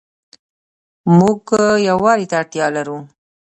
[1.17, 1.41] مونږ
[1.89, 2.97] يووالي ته اړتيا لرو